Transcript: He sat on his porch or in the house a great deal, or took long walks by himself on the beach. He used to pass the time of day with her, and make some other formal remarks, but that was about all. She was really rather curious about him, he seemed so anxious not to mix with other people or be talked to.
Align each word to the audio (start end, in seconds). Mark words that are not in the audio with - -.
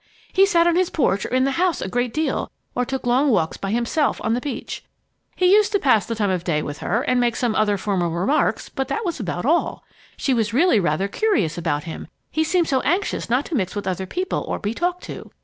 He 0.33 0.47
sat 0.47 0.65
on 0.65 0.75
his 0.75 0.89
porch 0.89 1.27
or 1.27 1.29
in 1.29 1.43
the 1.43 1.51
house 1.61 1.79
a 1.79 1.87
great 1.87 2.11
deal, 2.11 2.51
or 2.73 2.85
took 2.85 3.05
long 3.05 3.29
walks 3.29 3.55
by 3.57 3.69
himself 3.69 4.19
on 4.23 4.33
the 4.33 4.41
beach. 4.41 4.83
He 5.35 5.51
used 5.53 5.71
to 5.73 5.79
pass 5.79 6.07
the 6.07 6.15
time 6.15 6.31
of 6.31 6.43
day 6.43 6.63
with 6.63 6.79
her, 6.79 7.03
and 7.03 7.19
make 7.21 7.35
some 7.35 7.53
other 7.53 7.77
formal 7.77 8.09
remarks, 8.09 8.67
but 8.67 8.87
that 8.87 9.05
was 9.05 9.19
about 9.19 9.45
all. 9.45 9.83
She 10.17 10.33
was 10.33 10.55
really 10.55 10.79
rather 10.79 11.07
curious 11.07 11.55
about 11.55 11.83
him, 11.83 12.07
he 12.31 12.43
seemed 12.43 12.67
so 12.67 12.79
anxious 12.81 13.29
not 13.29 13.45
to 13.45 13.53
mix 13.55 13.75
with 13.75 13.85
other 13.85 14.07
people 14.07 14.41
or 14.47 14.57
be 14.57 14.73
talked 14.73 15.03
to. 15.03 15.29